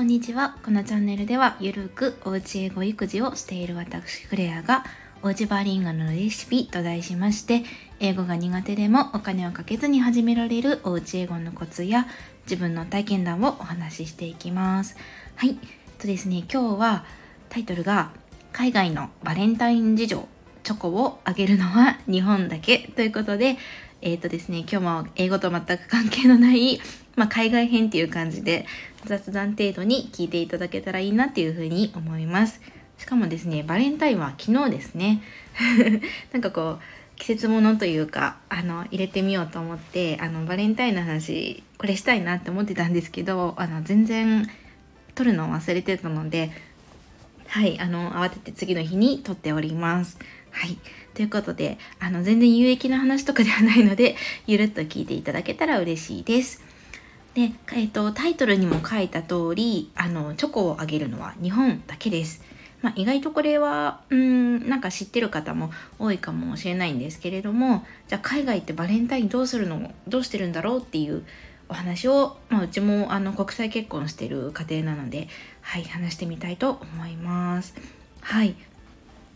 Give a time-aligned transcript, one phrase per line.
[0.00, 0.56] こんにちは。
[0.64, 4.82] このチャンネルでは、ゆるくおうち英語育児をしている私、クレアが、
[5.22, 7.64] おうちバーリンガルのレシピと題しまして、
[8.00, 12.06] 英語が苦手でもお金をかけずに始められるおうち英語のコツや、
[12.44, 14.96] 自分の体験談をお話ししていきます。
[15.36, 15.58] はい。
[15.98, 17.04] とですね、今日は
[17.50, 18.12] タイトルが、
[18.52, 20.28] 海外のバレンタイン事情、
[20.62, 23.58] チョコをあげるのは日本だけということで、
[24.02, 26.80] えっ、ー、とですね、今日も英語と全く関係のない
[27.16, 28.66] まあ、海外編っていう感じで
[29.04, 32.60] 雑談程度に聞いていただけたらいいなっていうふうに思います。
[32.96, 35.22] しかもですね、バレンタインは昨日ですね。
[36.32, 36.80] なんかこう、
[37.16, 44.48] 季節ものというか、あの、入れてみようと思って、あの、バレンタインの話、これしたいなって思ってたんですけど、あの、全然
[45.14, 46.50] 撮るのを忘れてたので、
[47.50, 50.20] はい、あの、慌てて次の日に撮っております。
[50.52, 50.78] はい。
[51.14, 54.14] ということで、あの、全然有益な話とかではないので、
[54.46, 56.62] ゆるっと聞いていただけたら嬉しいです。
[57.34, 62.40] で、えーと、タイトルにも書いた通りあのチョコをあげるのは日本だけです。
[62.82, 69.92] まあ、意外とこれはうんなんか知ってる方も多いかもしれないんですけれどもじゃあ海外ってバレンタインどうするの？
[70.08, 71.24] どうしてるんだろうっていう
[71.70, 75.28] お話を、まあ、うちもあの国際結婚してる家庭なので、
[75.62, 77.74] はい、話してみたいと思います。
[78.20, 78.54] はい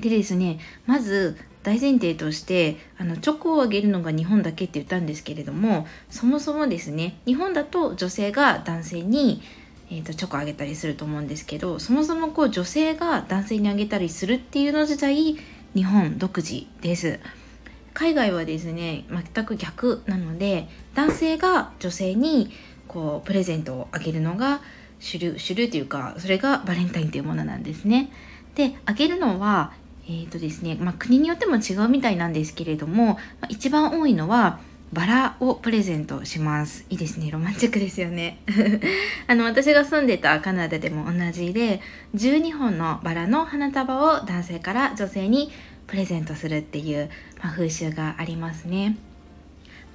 [0.00, 9.42] でですねまず大前提としてあのチョコをあげるのが日本だけって言ったんですけれどもそもそもですね日本だと女性が男性に、
[9.90, 15.36] えーと、チョコあげたりすると思うんですけどそもそもこう女性が男性にあげたりするっていうの自体
[15.74, 17.18] 日本独自です。
[17.98, 22.52] 海外はですね全く逆なので男性が女性に
[22.86, 24.60] こうプレゼントをあげるのが
[25.00, 28.12] 主流主流というかそれがバレンタインというものなんですね。
[28.54, 29.72] であげるのは
[30.06, 34.60] えーとですねまあ、国によっても違うみたいなんですけれども、まあ、一番多いのは
[34.92, 36.86] バラをプレゼントします。
[36.88, 37.30] いいですね。
[37.32, 38.40] ロマンチックですよね。
[39.26, 41.82] あの、私が住んでたカナダでも同じで、
[42.14, 45.50] 12本のバラの花束を男性から女性に
[45.88, 47.10] プレゼントするっていう、
[47.42, 48.96] まあ、風習がありますね。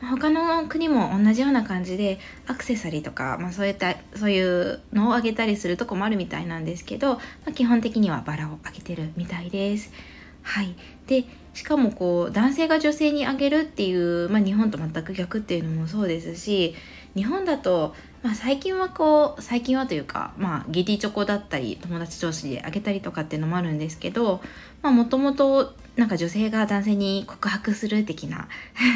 [0.01, 9.93] 他の国も同じような感じでアクセサリーとか、まあ、そういったそういうのをあげたりするとこもあるみたいなんですけど、まあ、基本的にはバラをあげてるみたいです。
[10.41, 10.75] はい、
[11.07, 11.23] で
[11.53, 16.75] しかもこう男性が女性にあげるっていう、まあ、日本と全く逆っていうのもそうですし
[17.15, 24.41] 日本だと、まあ、最近はこう最近はというか、まあ、義理チョコだったり友達同士であげたりとかっていうのもあるんですけど
[24.81, 28.47] もともとなんか女性が男性に告白する的な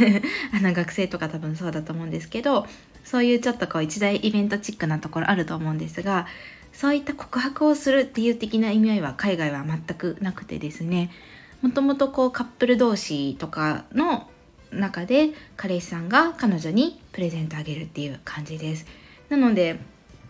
[0.53, 2.65] あの学生とか多分そうだと思うんですけど
[3.03, 6.27] そういうちょっとこう一大イベントチックなところあると思うんですが
[6.73, 11.09] そういった告白をするっていう的な意味合いは海外は全くなくてですね。
[11.61, 14.29] もともとこうカップル同士とかの
[14.71, 18.85] 中で彼氏さんが彼女にプレゼントあげるっていう感じです。
[19.29, 19.79] なので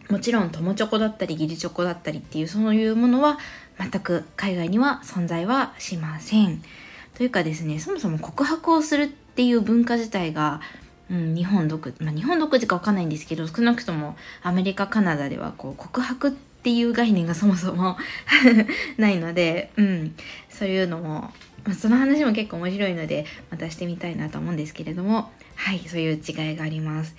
[0.10, 3.38] もちろん友チョコだったり義理チョコだったりっていうそういうものは
[3.80, 6.62] 全く海外には存在はしません。
[7.16, 10.62] というかですねそもそも告白をするっていう文化自体が、
[11.10, 17.98] うん、日本独自、まあ、日本独自かわかんないんですけど少なくともアメリカカナダではこう告白っていう概念がそもそも
[18.98, 20.16] ないので、うん、
[20.50, 21.34] そういうのも、
[21.66, 25.32] まあ、その話も結構面白いのでまたしてみたいなと思うんですけれども。
[25.58, 27.16] はいそういう違いがあります。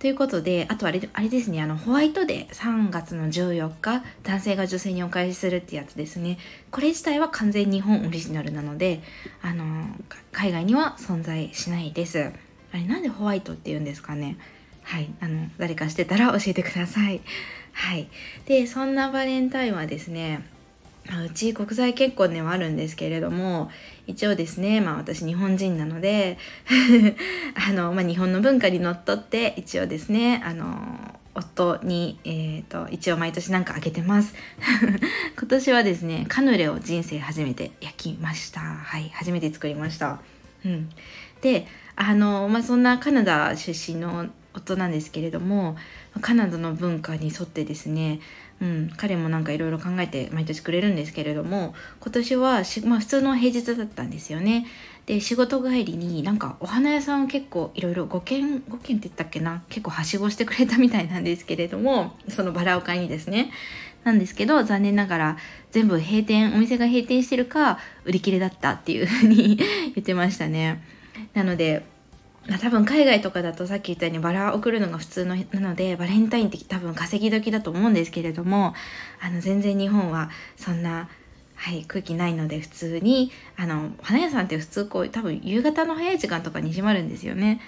[0.00, 6.38] ということで、あとあれあれですね、あのホワイトデー3月の14日、男性が女性にお返しするってやつですね。
[6.70, 9.02] これ自体は完全日本オリジナルなので、
[9.42, 9.84] あの
[10.32, 12.32] 海外には存在しないです。
[12.72, 14.38] あれなんでホワイトって言うんですかね
[14.84, 17.20] はい、あの誰かしてたら教えてください。
[17.72, 18.08] はい、
[18.46, 20.46] でそんなバレンタインはですね
[21.18, 23.70] うち国際結婚ではあるんですけれども
[24.06, 26.38] 一応ですねまあ私日本人なので
[27.68, 34.34] あの、まあ、日本の文化にのっとって一応ですねあの夫に、えーと、一応毎年なんかあげてます。
[35.38, 38.60] 今年はですねカヌレを人生初めて焼きました。
[38.60, 40.20] はい初めて作りました。
[40.64, 40.90] うん。
[41.40, 41.66] で
[41.96, 45.76] あの、まあ、そんなカナダ出身の夫なんですけれども
[46.20, 48.20] カナダの文化に沿ってですね、
[48.60, 54.66] うん、彼もなんかいろいろ考えて毎年くれるんですけれども今年は、まあ、普通の平日だったんですよね。
[55.06, 63.50] で仕事帰りになんかお花屋さんを結構いろいろ5軒5軒って言ったっけな結構はしごしてくれたみたいなんですけれどもそのバラを買いにですね。
[64.04, 65.36] なんですけど残念ながら
[65.70, 69.56] 全部閉店お店が閉店してるか売り切れだったっていうふうに
[69.94, 70.82] 言ってましたね。
[71.34, 71.84] なので
[72.48, 78.74] 多分海外とかだとさっき言ったようにバラを送るのが普通のなのでバレンタインって多分稼ぎ時だと思うんですけれども
[79.20, 81.08] あの全然日本はそんな、
[81.54, 87.60] はい、空気ないので普通にあの花屋さんって普通こう多分夕方の早い時間とかに閉まるんですよね。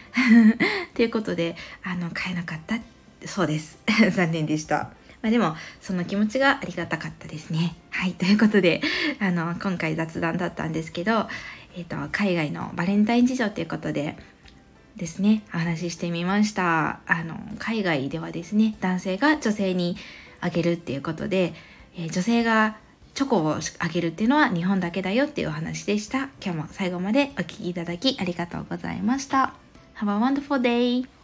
[0.94, 1.54] ということで
[1.84, 2.78] あの買えなかった
[3.26, 3.78] そうです
[4.12, 4.90] 残念でした。
[5.20, 7.76] まあ、でもその気持ちがありがたかったですね。
[7.90, 8.80] はいということで
[9.20, 11.28] あの今回雑談だったんですけど、
[11.76, 14.16] えーと、海外のバレンタイン事情ということで
[14.96, 15.42] ですね。
[15.54, 17.00] お話ししてみました。
[17.06, 19.96] あの海外ではですね男性が女性に
[20.40, 21.54] あげるっていうことで、
[21.96, 22.76] えー、女性が
[23.14, 26.28] チョコをあげるっていうのは日本だけだよっていうお話でした。
[26.42, 29.54] 今日も最後までお聴きいただきありがとうございました。
[29.96, 31.21] Have a wonderful day!